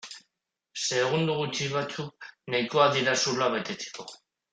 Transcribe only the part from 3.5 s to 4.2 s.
betetzeko.